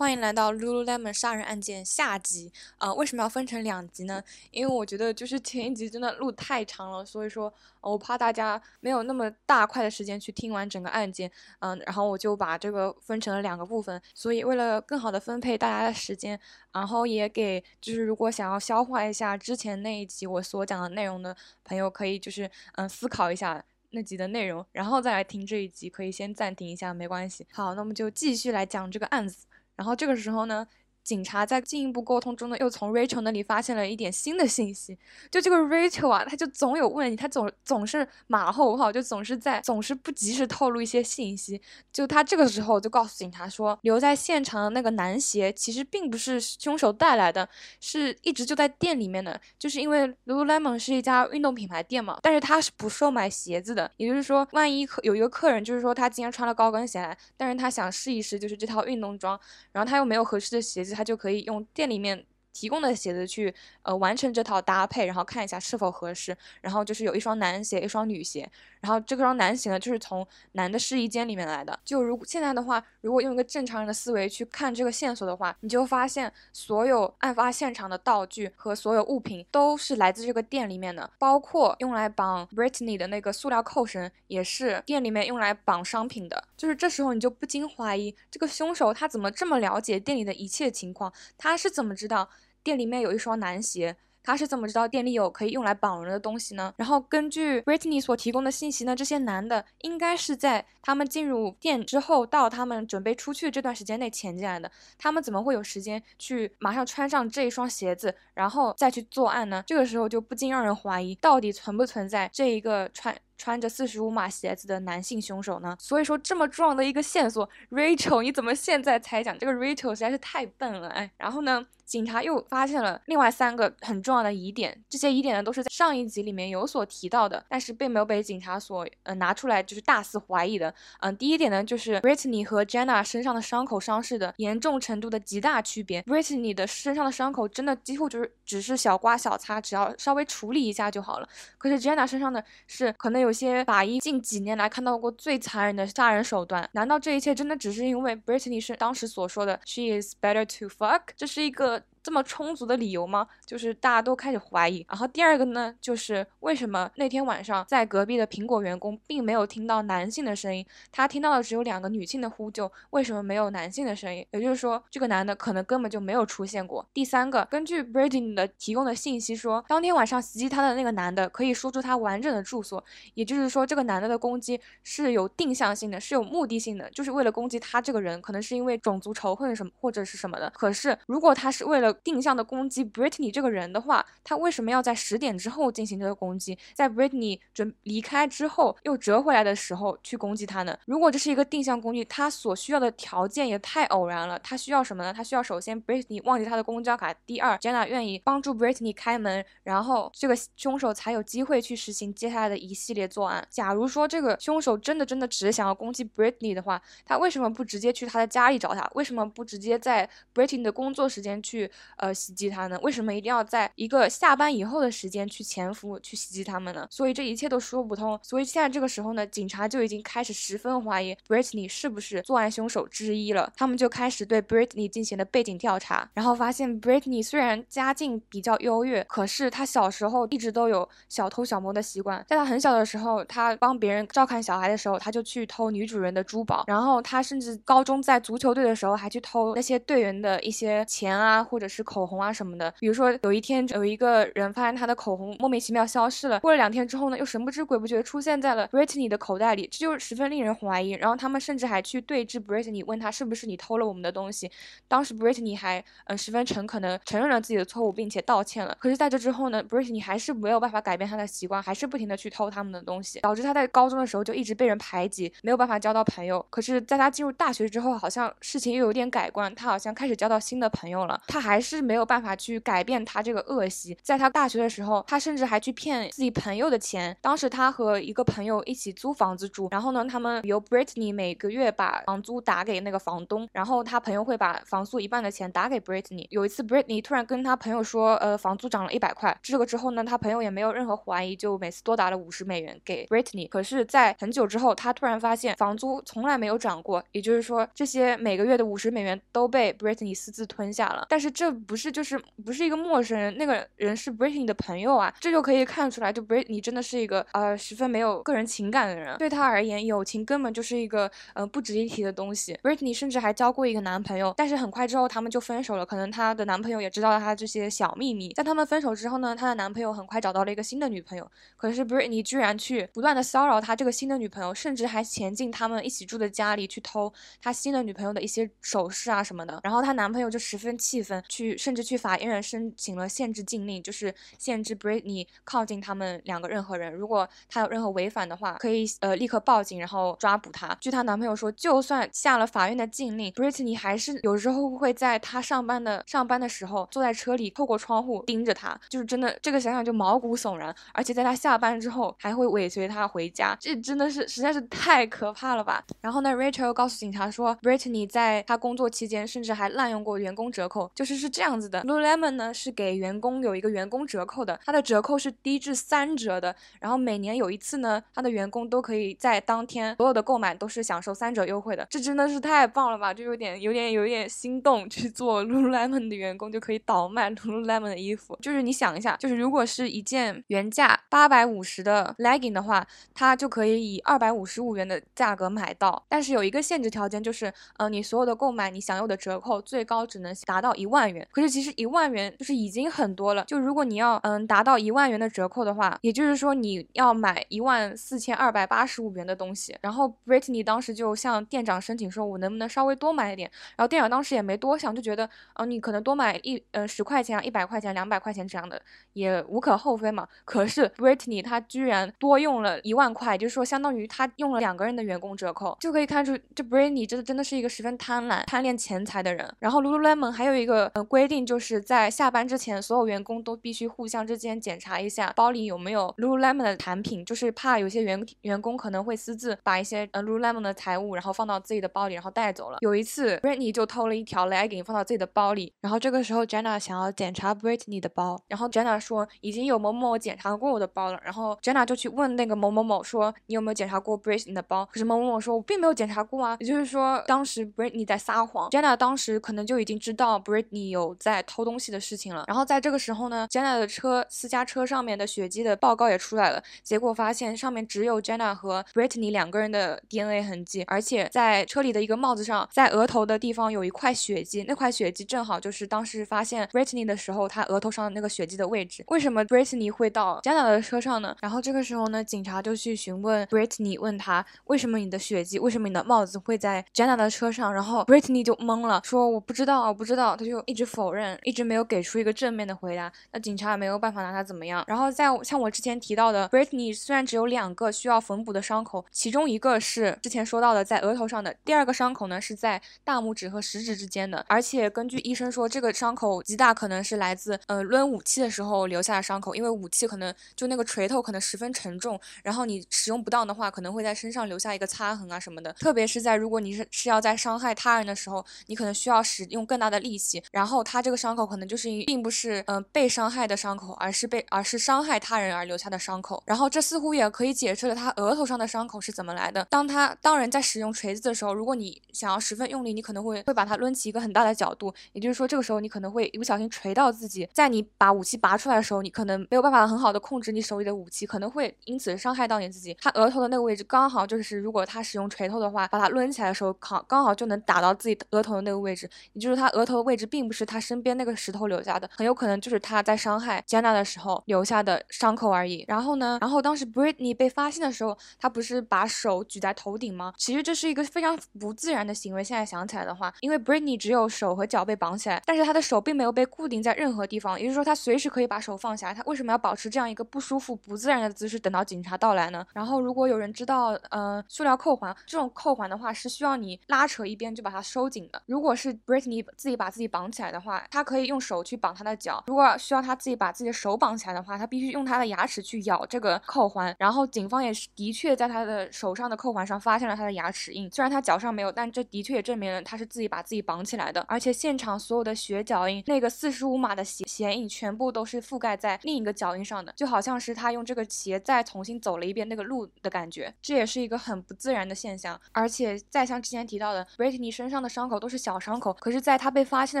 [0.00, 2.50] 欢迎来到 Lululemon 杀人案件下集。
[2.78, 4.24] 呃，为什么要分成两集呢？
[4.50, 11.30] 因为我觉得就是前一集真的录太长了，所以说我怕大家没有那么大块的时间去听完整个案件。
[11.58, 14.00] 嗯，然后我就把这个分成了两个部分。
[14.14, 16.40] 所以为了更好的分配大家的时间，
[16.72, 27.46] 然后也给就是如果想要消化一下之前那一集我所讲的内容的朋友，可以就是嗯思考一下那集的内容，然后再来听这一集，可以先暂停一下，没关系。
[27.52, 29.44] 好，那么就继续来讲这个案子。
[29.80, 30.66] 然后这个时候呢？
[31.02, 34.96] 警察在进一步沟通中呢，又从 Rachel 那里发现了一点新的信息。
[35.30, 41.60] 就这个 Rachel 啊，他就总有问题，他总总是马后炮，就总是在总是不及时透露一些信息。
[41.92, 47.48] 就他这个时候就告诉警察说，留在现场的那个男鞋其实并不是凶手带来的，
[47.80, 49.40] 是一直就在店里面的。
[49.58, 53.90] 就是因为 Lululemon 是一家运动品牌店嘛，但是他是不售卖鞋子的。
[53.96, 59.38] 也就是说，万一客有一个客人，就是说他今天穿了高跟鞋来，但是他想试一试就是这套运动装，
[59.72, 60.89] 然后他又没有合适的鞋子。
[60.94, 66.36] 他就可以用店里面提供的鞋子去呃完成这套搭配，然后看一下是否合适。
[66.60, 68.50] 然后就是有一双男鞋，一双女鞋。
[68.80, 71.78] 然后这双男鞋呢，就是从男的试衣间里面来的。
[71.84, 86.42] 就如果现在的话，如果用一个正常人的思维去看这个线索的话，你就发现所有案发现场的道具和所有物品都是来自这个店里面的，包括用来绑 Britney 的那个塑料扣绳，也是店里面用来绑商品的。
[86.60, 91.10] 就是这时候你就不禁怀疑，这个凶手他怎么这么了解店里的一切情况？
[91.38, 92.28] 他是怎么知道
[92.62, 93.96] 店里面有一双男鞋？
[94.22, 96.74] 他是怎么知道店里有可以用来绑人的东西呢？
[96.76, 104.70] 然后根据 Britney 所提供的信息呢，这些男的应该是在他们进入店之后到他们准备出去这段时间内潜进来的。
[104.98, 109.64] 他们怎么会有时间去马上穿上这一双鞋子，然后再去作案呢？
[109.66, 115.74] 这个时候就不禁让人怀疑，到底存不存在这一个穿穿着四十五码鞋子的男性凶手呢？
[115.80, 119.38] 所以说这么重要的一个线索，Rachel 你怎么现在才讲？
[119.38, 121.66] 这个 Rachel 实在是太笨了，哎，然后呢？
[121.90, 130.72] 警察又发现了另外三个很重要的疑点，这些疑点呢都是在上一集里面有所提到的，但是并没有被警察所呃拿出来，就是大肆怀疑的。
[131.00, 136.00] 嗯，第一点呢就是 Brittany 和 Jenna 身上的伤口伤势的严重程度的极大区别。
[136.02, 141.28] Britney 的身上的伤口真的几乎就是只是小刮小擦，只要稍微处理一下就好了。
[141.58, 146.68] 可是 Jenna 身上的是可能有有些法医近几年来看到过最残忍的杀人手段。
[146.72, 151.02] 难道这一切真的只是因为 Britney 是当时所说的 She is better to fuck？
[151.16, 151.84] 这是一个。
[152.02, 153.26] 这么充足的理由吗？
[153.44, 154.84] 就是大家都开始怀疑。
[154.88, 164.26] 然后第二个呢，就是为什么那天晚上在隔壁的苹果员工并没有听到男性的声音，他听到的只有两个女性的呼救，为什么没有男性的声音？
[164.30, 166.86] 也就是说，这个男的可能根本就没有出现过。
[166.92, 172.82] 第三个，根据 Britney 的提供的信息说，当天晚上袭击他的那个男的可以说出他完整的住所，
[173.14, 180.50] 也就是说，这个男的的攻击是有定向性的，是有目的性的，就是为了攻击他这个人，可能是因为种族仇恨什么或者是什么的。
[180.54, 190.76] 可是如果他是为了定向的攻击 Britney 这个人的话，他为什么要在十点之后进行这个攻击，在 Britney 准离开之后又折回来的时候去攻击他呢？
[190.86, 194.38] 如果这是一个定向攻击，他所需要的条件也太偶然了。
[194.40, 195.12] 他需要什么呢？
[195.12, 203.46] 他需要首先 Britney 忘记他的公交卡，第二 Jenna 愿意帮助 Britney 开门，然后这个凶手才有机会去实行接下来的一系列作案。
[203.50, 208.88] 假如说这个凶手真的真的只是想要攻击 Britney 的话，他为什么不直接去他的家里找他？
[208.94, 212.14] 为什么不直接在 Britney 的工作时间去呃？
[212.20, 212.78] 袭击他呢？
[212.82, 216.86] 为什么一定要在一个下班以后的时间去潜伏、去袭击他们呢？
[216.90, 218.18] 所以这一切都说不通。
[218.22, 223.50] 所以现在这个时候呢，警察就已经开始十分怀疑 Britney 是不是作案凶手之一了。
[223.56, 232.22] 他们就开始对 Britney 进行了背景调查，然后发现 Britney 虽然家境比较优越，可是他小时候一直都有小偷小摸的习惯。
[232.28, 236.64] 在他很小的时候，他帮别人照看小孩的时候，他就去偷女主人的珠宝。
[236.66, 242.20] 然后他甚至高中在足球队的时候，还去偷那些队员的一些钱啊，或者是口红。
[242.20, 250.90] 啊什么的，比如说有一天有一个人发现他的口红莫名其妙消失了，过了两天之后呢，又神不知鬼不觉出现在了 Brittany 的口袋里，这就十分令人怀疑。
[250.90, 254.50] 然后他们甚至还去对峙 Brittany，问他是不是你偷了我们的东西。
[254.86, 258.76] 当时 Brittany 还嗯十分诚恳的承认了自己的错误，并且道歉了。
[258.78, 266.44] 可是在这之后呢，Brittany 还是没有办法改变他的习惯，还是不停的去偷他们的东西，导致他在高中的时候就一直被人排挤，没有办法交到朋友。
[266.50, 271.20] 可是在他进入大学之后，好像事情又有点改观，他好像开始交到新的朋友了。
[271.28, 273.96] 他还是没有办法去改变他这个恶习。
[274.02, 277.16] 在他大学的时候，他甚至还去骗自己朋友的钱。
[277.20, 286.26] 当时他和一个朋友一起租房子住，然后呢，他们由 Britney 每个月把房租打给那个房东，然后他朋友会把房租一半的钱打给 Britney。
[286.30, 289.36] 有一次，Britney 突然跟他朋友说，呃，房租涨了一百块。
[289.42, 293.48] 这个之后呢，他朋友也没有任何怀疑，就每次多打了五十美元给 Britney。
[293.48, 301.06] 可是，在很久之后，他突然发现房租从来没有涨过，也就是说，这些每个月的五十美元都被 Britney 私自吞下了。
[301.08, 309.16] 但是这不是就是不是一个陌生人，那个人是 Britney 的朋友啊，这就可以看出来，就 Britney 真的是一个呃十分没有个人情感的人。
[309.18, 312.58] 对他而言，友情根本就是一个呃不值一提的东西。
[312.62, 315.84] Britney 甚至还交过一个男朋友，但是很快之后他们就分手了。
[315.84, 318.32] 可能她的男朋友也知道了她这些小秘密。
[318.34, 327.12] 在他们分手之后呢，她的男朋友很快找到了一个新的女朋友，可是 Britney 居然去不断的骚扰他这个新的女朋友，甚至还潜进他们一起住的家里去偷
[327.42, 329.60] 他新的女朋友的一些首饰啊什么的。
[329.62, 336.92] 然后她男朋友就十分气愤，去甚至去法院申请了限制禁令，就是限制 Britney 靠近他们两个任何人。
[336.92, 340.76] 如果他有任何违反的话，可以呃立刻报警，然后抓捕他。
[340.80, 350.74] 据她男朋友说，就算下了法院的禁令，Britney 还是有时候会在他上班的上班的时候坐在车里，透过窗户盯着他，就是真的这个想想就毛骨悚然。
[350.92, 355.82] 而且在他下班之后，还会尾随他回家，这真的是实在是太可怕了吧。
[356.02, 361.82] 然后呢，Rachel 告诉警察说，Britney 在他工作期间甚至还滥用过员工折扣，就是是这样子的。
[361.82, 366.54] Lululemon 呢是给员工有一个员工折扣的，它的折扣是低至三折的。
[366.80, 371.86] 然后每年有一次呢，他的员工都可以在当天所有的购买都是享受三折优惠的。
[371.88, 378.36] 这真的是太棒了吧，就有点有点有点心动去做 Lululemon 的员工就可以倒卖 Lululemon 的衣服。
[378.40, 386.02] 就是你想一下，就是如果是一件原价八百五十的 legging 的话，它就可以以二百五十五元的价格买到。
[386.08, 391.26] 但是有一个限制条件，就是呃，你所有的购买你享有的折扣最高只能达到一万元。
[391.32, 393.44] 可是其实一万元就是已经很多了。
[393.44, 399.76] 就如果你要嗯达到一万元的折扣的话，也就是说你要买一万四千二百八十五元的东西。
[399.80, 403.50] 然后 Britney 当时就向店长申请说，我能不能稍微多买一点？
[403.76, 408.80] 然后店长当时也没多想，就觉得嗯，你可能多买一呃十块钱啊，一百块钱、两百块钱这样的
[409.14, 410.26] 也无可厚非嘛。
[410.44, 419.50] 可是 Britney 她居然多用了一万块，就是说相当于她用了两个人的员工折扣，就可以看出这 Britney 真的真的是一个十分贪婪、贪恋钱财的人。
[419.58, 432.78] 然后 Lululemon 还有一个规定，就是在下班之前，所有员工都必须互相之间检查一下包里有没有 Lululemon 的产品，就是怕有些员员工可能会私自把一些呃 Lululemon 的财物然后放到自己的包里，然后带走了。
[432.80, 444.86] 有一次 Britney 就偷了一条 legging 放到自己的包里，然后这个时候 Jenna 想要检查 Brittany 的包，然后 Jenna 说已经有某某某检查过我的包了，然后 Jenna 就去问那个某某某说你有没有检查过 Brittany 的包？
[444.86, 448.70] 可是某某某说我并没有检查过啊，也就是说当时 Brittany 在撒谎。
[448.70, 452.44] Jenna 当时可能就已经知道 Brittany 有在偷东西的事情了。
[452.46, 469.04] 然后在这个时候呢，Jenna 的车私家车上面的血迹的报告也出来了，结果发现上面只有 Jenna 和 Brittany 两个人的 DNA 痕迹，而且在车里的一个帽子上，在额头的地方有一块血迹，那块血迹正好就是当时发现 Brittany 的时候，她额头上的那个血迹的位置。
[469.08, 471.36] 为什么 Brittany 会到 Jenna 的车上呢？
[471.40, 477.72] 然后这个时候呢，警察就去询问 Brittany，问他为什么你的血迹，为什么你的帽子会在 Jenna 的车上？
[477.72, 483.12] 然后 Brittany 就懵了，说我不知道，我不知道，他就一直否认，一直没有给出一个正面的回答。
[483.32, 484.84] 那警察也没有办法拿他怎么样。
[484.86, 505.72] 然后在像我之前提到的，Britney 虽然只有两个需要缝补的伤口，其中一个是之前说到的在额头上的，第二个伤口呢是在大拇指和食指之间的，而且根据医生说，这个伤口极大可能是来自呃抡武器的时候留下的伤口，因为武器可能就那个锤头可能十分沉重，然后你使用不当的话，可能会在身上留下一个擦痕啊什么的。
[505.74, 516.42] 特别是在如果你是是要在伤害他人的时候，你可能需要使用更大的力气，然后后他这个伤口可能就是并不是嗯被伤害的伤口，而是被而是伤害他人而留下的伤口。
[516.46, 519.66] 然后这似乎也可以解释了他额头上的伤口是怎么来的。
[519.68, 527.48] 当他当人在使用锤子的时候，如果你想要十分用力，你可能会会把它抡起一个很大的角度，也就是说这个时候你可能会一不小心锤到自己。
[527.52, 532.96] 在你把武器拔出来的时候，你可能没有办法很好的控制你手里的武器，可能会因此伤害到你自己。
[533.00, 539.08] 他额头的那个位置刚好就是如果他使用锤头的话，把它抡起来的时候，刚刚好就能打到自己额头的那个位置。
[539.32, 545.86] 也就是他额头的位置并不是是他身边那个石头留下的，很有可能就是他在伤害 Jenna 的时候留下的伤口而已。
[545.88, 550.34] 然后呢，然后当时 Britney 被发现的时候，他不是把手举在头顶吗？
[550.36, 552.44] 其实这是一个非常不自然的行为。
[552.44, 559.14] 现在想起来的话，因为 Britney 只有手和脚被绑起来，但是他的手并没有被固定在任何地方，也就是说他随时可以把手放下。
[559.14, 562.66] 他为什么要保持这样一个不舒服、不自然的姿势，等到警察到来呢？
[562.74, 568.42] 然后如果有人知道，呃，塑料扣环这种扣环的话，是需要你拉扯一边就把它收紧的。
[568.44, 570.49] 如果是 Britney 自己把自己绑起来。
[570.50, 576.94] 的话，他可以用手去绑他的脚；如果需要他自己把自己的手绑起来的话，他必须用他的牙齿去咬这个扣环。
[576.98, 584.24] 然后警方也是的确在他的手上的扣环上发现了他的牙齿印，虽然他脚上没有，但这的确也证明了他是自己把自己绑起来的。
[584.28, 593.52] 而且现场所有的血脚印，那个四十五码的鞋鞋印，全部都是覆盖在另一个脚印上的，就好像是他用这个鞋再重新走了一遍那个路的感觉。
[593.62, 595.38] 这也是一个很不自然的现象。
[595.52, 600.00] 而且再像之前提到的，Britney 身上的伤口都是小伤口，可是在他被发现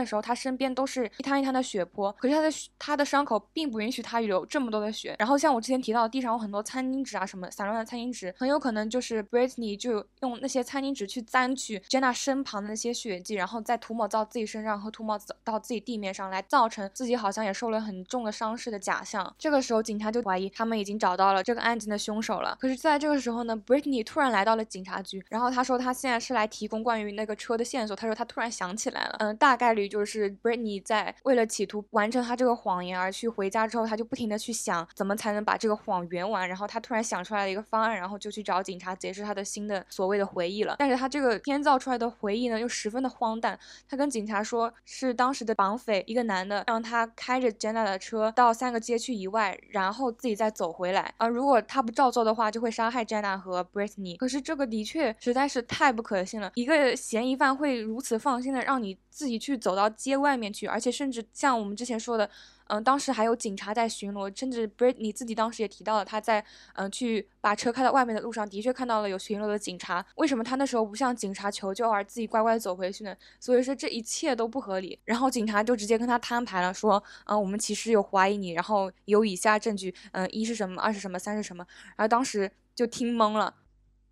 [0.00, 5.14] 的时候，他身边都是一滩一滩的血泊，可是他的他的伤口并不允许他流这么多的血。
[5.18, 19.34] 然后像我之前提到，地上有很多餐巾纸啊什么散乱的餐巾纸，很有可能就是 Brittany 就用那些餐巾纸去沾取 Jenna 身旁的那些血迹，然后再涂抹到自己身上和涂抹到自己地面上来，造成自己好像也受了很重的伤势的假象。
[19.38, 22.56] 这个时候警察就怀疑他们已经找到了这个案件的凶手了。
[22.60, 27.94] 可是在这个时候呢 Brittany 突然来到了警察局，然后他说他现在是来提供关于那个车的线索。
[27.94, 40.76] 他说他突然想起来了，嗯，大概率就是 Britney 在为了企图完成他这个谎言而去回家之后，他就不停的去想怎么才能把这个谎圆完，然后他突然想出来了一个方案，然后就去找警察解释他的新的所谓的回忆了。
[40.78, 43.58] 但是他这个编造出来的回忆呢，又十分的荒诞。
[43.88, 51.12] 他跟警察说是当时的绑匪一个男的让他开着 Jenna 的车到三个街区以外，然后自己再走回来。
[51.16, 54.16] 啊，如果他不照做的话，就会杀害 Jenna 和 Britney。
[54.16, 62.30] 可是这个的确实在是太不可信了，一个嫌疑犯会如此放心的让你自己去走到街外面去，而且甚至像我们之前说的。
[62.72, 70.06] 嗯，当时还有警察在巡逻，甚至 Britney 自己当时也提到了，他在嗯去把车开到外面的路上，的确看到了有巡逻的警察。
[70.14, 73.12] 为什么他那时候不向警察求救，而自己乖乖走回去呢？
[73.40, 74.96] 所以说这一切都不合理。
[75.04, 81.66] 然后警察就直接跟他摊牌了，说，嗯，我们其实有怀疑你，然后有以下证据，嗯，一是什么，二是什么，三是什么。
[81.96, 83.52] 然后当时就听懵了，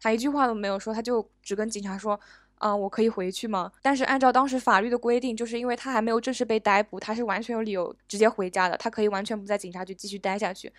[0.00, 2.18] 他一句话都没有说，他就只跟警察说。
[2.60, 3.70] 嗯，我可以回去吗？
[3.82, 10.72] 但是按照当时法律的规定，就是因为他还没有正式被逮捕，他是完全有理由直接回家的，他可以完全不在警察局继续待下去。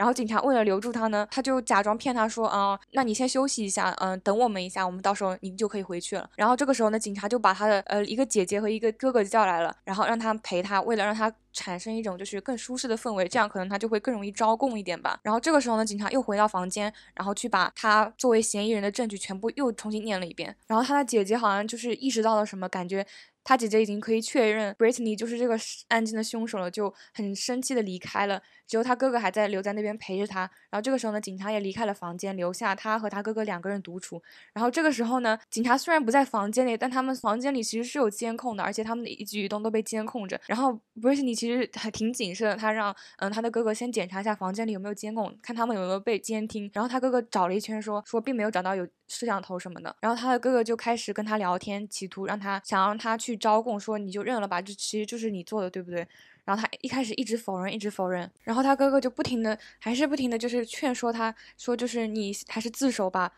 [0.00, 6.30] 然后警察为了留住他呢，他就假装骗他说，啊，那你先休息一下，嗯，等我们一下，我们到时候你就可以回去了。
[6.36, 11.30] 然后这个时候呢，警察就把他的呃一个姐姐和一个哥哥叫来了，然后让他陪他，为了让他。
[11.52, 15.18] 产生一种就是更舒适的氛围，这样可能他就会更容易招供一点吧。
[15.20, 20.54] 然后这个时候呢，警察又回到房间，然后去把他作为嫌疑人的证据全部又重新念了一遍。
[20.68, 23.04] 然后他的姐姐好像就是意识到了什么，感觉。
[23.42, 28.42] 他姐姐已经可以确认 Britney 就是这个案件的凶手了，就很生气的离开了。
[28.66, 30.48] 只有他哥哥还在留在那边陪着他。
[30.70, 34.22] 然后这个时候呢，警察也离开了房间，留下他和他哥哥两个人独处。
[34.52, 40.40] 然后这个时候呢，警察虽然不在房间里，但他们房间里其实是有监控的，而且他们的一举一动都被监控着。
[40.46, 46.70] 然后 Brittany 其实还挺谨慎的，他让嗯他的哥哥先检查一下房间里有没有监控，看他们有没有被监听。
[46.72, 49.96] 然后他哥哥找了一圈，说说并没有找到有摄像头什么的。
[50.00, 56.06] 然后他的哥哥就开始跟他聊天，企图让他想让他去去招供，说你就认了吧，这其实就是你做的，对不对？
[56.44, 58.28] 然后他一开始一直否认，一直否认。
[58.42, 63.32] 然后他哥哥就不停的，还是不停的，就是劝说他，说就是你还是自首吧，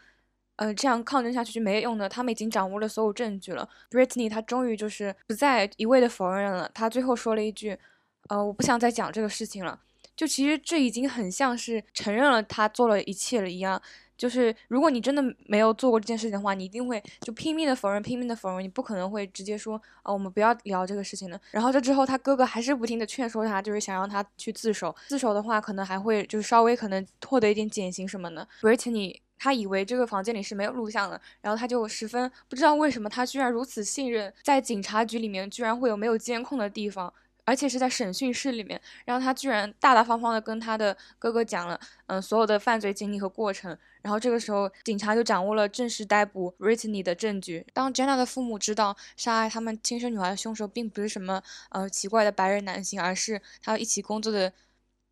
[0.56, 2.08] 呃，这样抗争下去就没用的。
[2.08, 3.68] 他们已经掌握了所有证据了。
[3.90, 7.78] Britney 他终于就是不再一味的否认了，他最后说了一句，
[8.28, 9.78] 呃，我不想再讲这个事情了。
[10.16, 13.82] 就其实这已经很像是承认了他做了一切了一样。
[14.22, 19.74] 就是如果你真的没有做过这件事情的话，你一定会就拼命的否认，拼命的否认，你不可能会直接说
[20.04, 21.40] 啊，我们不要聊这个事情的。
[21.50, 24.94] 然后这之后，他哥哥还是不停的劝说他，就是想让他去自首。
[25.08, 28.46] 自首的话，可能还会就是稍微可能获得一点减刑什么的。
[28.62, 37.12] 而且你他以为这个房间里是没有录像的，然后他就十分不知道为什么他居然如此信任，在警察局里面居然会有没有监控的地方。
[37.44, 43.76] 而且是在审讯室里面，然后他居然大大方方的跟他的哥哥讲了，嗯，所有的犯罪经历和过程。
[44.00, 47.66] 然后这个时候，警察就掌握了正式逮捕 Britney 的证据。
[47.72, 54.52] 当 Jenna 的父母知道杀害他们亲生女儿的凶手并不是什么呃奇怪的白人男性，而是他一起工作的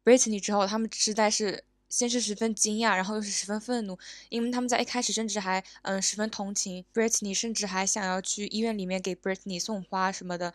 [0.05, 10.55] Britney 之后，他们实在是先是十分惊讶，然后又是十分愤怒，因为他们在一开始甚至还嗯十分同情 Britney，甚至还想要去医院里面给 Britney 送花什么的。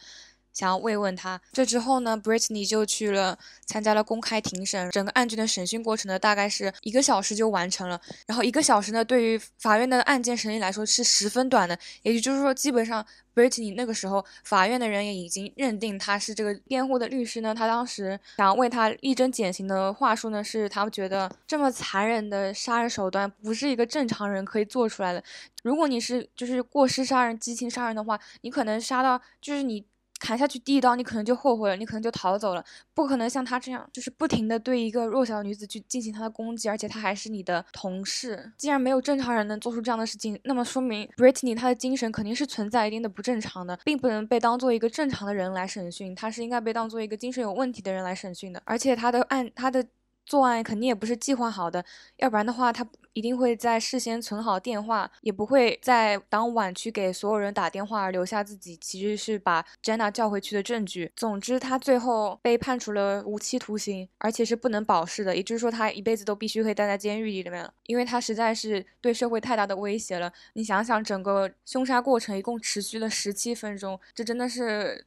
[0.56, 1.40] 想要慰问他。
[1.52, 4.90] 这之后呢，Britney 就去了参加了公开庭审。
[4.90, 8.02] 整个案件的审讯过程呢，大概是一个小时就完成了。
[8.26, 11.78] 然后一个小时呢，对于法院的案件审理来说是十分短的。
[12.02, 17.54] 也就是说，基本上 Britney 那个时候，法院的人也已经认定他是这个辩护的律师呢。
[17.54, 25.22] 他当时想要为他力争减刑的话术呢，是他觉得这么残忍的杀人手段不是一个正常人可以做出来的。
[25.64, 29.84] 如果你是就是过失杀人、激情杀人的话，你可能杀到就是你。
[30.26, 32.66] 砍下去第一刀，你可能就后悔了，你可能就逃走了，
[32.96, 38.52] 不可能像他这样，就是不停的对一个弱小女子去进行他的攻击，而且他还是你的同事。
[38.58, 48.60] 既然没有正常人能做出这样的事情，那么说明 Brittany 她的精神肯定是存在一定的不正常的，并不能被当做一个正常的人来审讯，他是应该被当做一个精神有问题的人来审讯的。
[48.66, 49.86] 而且他的案，他的
[50.26, 51.86] 作案肯定也不是计划好的，
[52.18, 52.84] 要不然的话他。
[53.16, 61.10] 一定会在事先存好电话，也不会在当晚去给所有人打电话，留下自己其实是把 Jenna 叫回去的证据。
[61.16, 70.32] 总之，他最后被判处了无期徒刑，而且是不能保释的，也就是说，他一辈子都必须会待在监狱里面了，因为他实在是对社会太大的威胁了。
[70.54, 75.06] 你想想，整个凶杀过程一共持续了十七分钟，这真的是。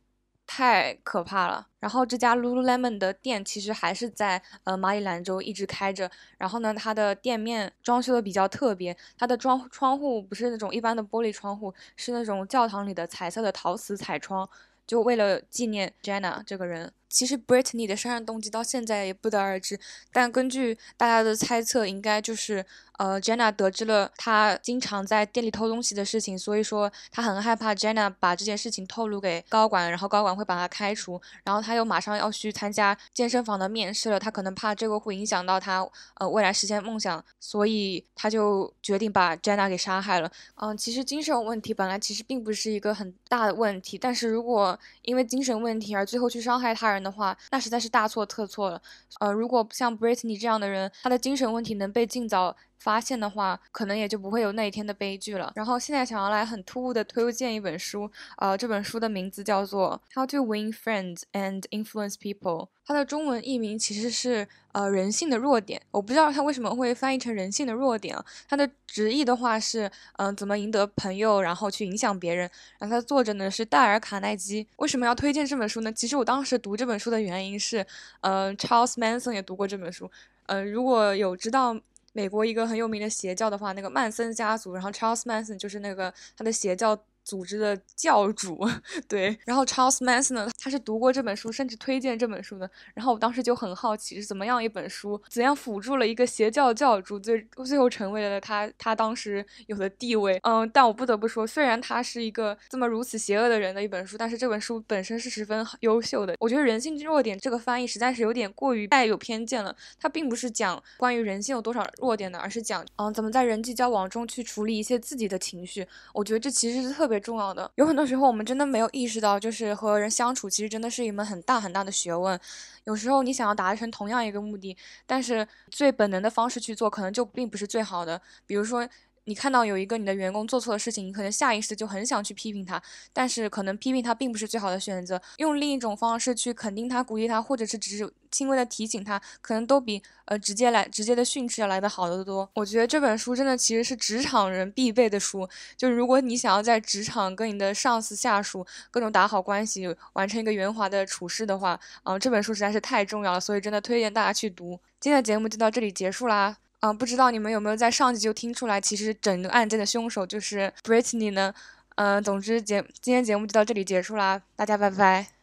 [0.49, 1.69] 太可怕了。
[1.79, 6.11] 然后这家 Lululemon 的店其实还是在呃马里兰州一直开着。
[6.39, 14.49] 然后呢，它的店面装修的比较特别，它的窗窗户不是那种一般的玻璃窗户，是那种教堂里的彩色的陶瓷彩窗，
[14.87, 16.93] 就为了纪念 Jenna 这个人。
[17.11, 19.79] 其实 Britney 的杀人动机到现在也不得而知，
[20.13, 22.65] 但根据大家的猜测，应该就是。
[22.99, 31.21] 呃，Jenna 得知了他经常在店里偷东西的事情，所以说他很害怕 Jenna 把这件事情透露给高管，然后高管会把他开除。
[31.45, 40.29] 然后他又马上要去参加健身房的面试了，他可能怕这个会影响到他呃未来实现梦想，所以他就决定把 Jenna 给杀害了。
[40.57, 48.83] 嗯，其实精神问题本来其实并不是一个很大的问题，但是如果因为精神问题而最后去伤害他人的话，那实在是大错特错了。
[49.21, 52.57] 呃，如果像 Britney 这样的人，他的精神问题能被尽早。
[52.79, 55.53] 发现的话，可能也就不会有那一天的悲剧了。
[55.57, 65.83] 然后现在想要来很突兀的推荐一本书，呃，这本书的名字叫做《How to Win Friends and Influence People》，它的中文译名其实是呃人性的弱点。
[65.91, 68.25] 我不知道它为什么会翻译成人性的弱点啊？
[68.49, 72.49] 它的直译的话是嗯怎么赢得朋友，然后去影响别人。
[72.79, 74.67] 然后它的作者呢是戴尔·卡耐基。
[74.77, 75.93] 为什么要推荐这本书呢？
[75.93, 77.85] 其实我当时读这本书的原因是，
[78.21, 80.11] 呃，Charles Manson 也读过这本书。
[80.47, 81.77] 呃，如果有知道。
[82.19, 86.99] 美国一个很有名的邪教的话，那个曼森家族，然后 Charles Manson 就是那个他的邪教。
[87.29, 88.67] 组织的教主，
[89.07, 92.69] 对，然后 Charles Manson 呢，他是读过这本书，甚至推荐这本书的。
[92.95, 100.41] 然后我当时就很好奇，是怎么样一本书，怎样辅助了一个邪教教主，最最后成为了他他当时有的地位。
[100.43, 106.35] 嗯，但我不得不说，虽然他是一个这么如此邪恶的人的一本书，但是这本书本身是十分优秀的。
[106.41, 109.77] 我觉得人性弱点这个翻译实在是有点过于带有偏见了。
[110.01, 115.87] 它并不是讲关于人性有多少弱点的，而是讲嗯怎么在人际交往中去处理一些自己的情绪。
[116.15, 117.18] 我觉得这其实是特别。
[117.21, 122.39] 重要的有很多时候，我们真的没有意识到，就是和人相处，其实真的是一门很大很大的学问。
[122.85, 124.77] 有时候你想要达成同样一个目的，
[125.07, 128.21] 但是最本能的方式去做，可能就并不是最好的。
[128.47, 128.89] 比如说。
[129.29, 142.49] 你看到有一个你的员工做错了事情，你可能下意识就很想去批评他，但是可能批评他并不是最好的选择，用另一种方式去肯定他、鼓励他，或者是只是轻微的提醒他，可能都比呃直接来直接的训斥要来的好得多。
[142.55, 154.81] 我觉得这本书真的其实是职场人必备的书，就是如果你想要在职场跟你的上司、下属各种打好关系，完成一个圆滑的处事的话，啊，这本书实在是太重要了，所以真的推荐大家去读。
[154.99, 156.57] 今天的节目就到这里结束啦。
[156.81, 161.53] 嗯，不知道你们有没有在上集就听出来，其实整个案件的凶手就是 Britney 呢？
[161.97, 165.38] 嗯，总之节今天节目就到这里结束啦，大家拜拜。